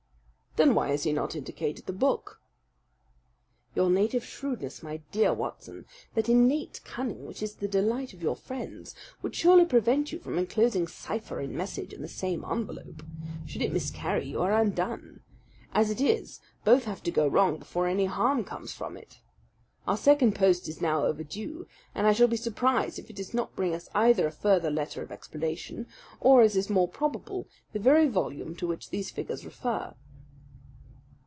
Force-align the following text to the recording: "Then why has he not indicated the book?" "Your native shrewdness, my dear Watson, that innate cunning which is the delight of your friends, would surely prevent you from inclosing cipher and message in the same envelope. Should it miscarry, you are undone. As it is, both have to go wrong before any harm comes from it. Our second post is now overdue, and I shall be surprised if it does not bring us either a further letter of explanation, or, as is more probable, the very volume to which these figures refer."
"Then 0.57 0.75
why 0.75 0.89
has 0.89 1.03
he 1.03 1.13
not 1.13 1.33
indicated 1.33 1.85
the 1.85 1.93
book?" 1.93 2.41
"Your 3.73 3.89
native 3.89 4.25
shrewdness, 4.25 4.83
my 4.83 4.97
dear 5.13 5.33
Watson, 5.33 5.85
that 6.13 6.27
innate 6.27 6.81
cunning 6.83 7.25
which 7.25 7.41
is 7.41 7.55
the 7.55 7.69
delight 7.69 8.11
of 8.13 8.21
your 8.21 8.35
friends, 8.35 8.93
would 9.21 9.33
surely 9.33 9.63
prevent 9.63 10.11
you 10.11 10.19
from 10.19 10.37
inclosing 10.37 10.89
cipher 10.89 11.39
and 11.39 11.53
message 11.55 11.93
in 11.93 12.01
the 12.01 12.09
same 12.09 12.43
envelope. 12.43 13.01
Should 13.45 13.61
it 13.61 13.71
miscarry, 13.71 14.27
you 14.27 14.41
are 14.41 14.51
undone. 14.51 15.21
As 15.73 15.89
it 15.89 16.01
is, 16.01 16.41
both 16.65 16.83
have 16.83 17.01
to 17.03 17.11
go 17.11 17.25
wrong 17.29 17.55
before 17.57 17.87
any 17.87 18.05
harm 18.07 18.43
comes 18.43 18.73
from 18.73 18.97
it. 18.97 19.21
Our 19.87 19.95
second 19.95 20.35
post 20.35 20.67
is 20.67 20.81
now 20.81 21.05
overdue, 21.05 21.65
and 21.95 22.05
I 22.05 22.11
shall 22.11 22.27
be 22.27 22.35
surprised 22.35 22.99
if 22.99 23.09
it 23.09 23.15
does 23.15 23.33
not 23.33 23.55
bring 23.55 23.73
us 23.73 23.87
either 23.95 24.27
a 24.27 24.31
further 24.33 24.69
letter 24.69 25.01
of 25.01 25.13
explanation, 25.13 25.87
or, 26.19 26.41
as 26.41 26.57
is 26.57 26.69
more 26.69 26.89
probable, 26.89 27.47
the 27.71 27.79
very 27.79 28.09
volume 28.09 28.53
to 28.57 28.67
which 28.67 28.89
these 28.89 29.11
figures 29.11 29.45
refer." 29.45 29.95